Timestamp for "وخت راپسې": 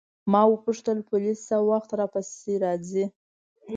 1.69-2.53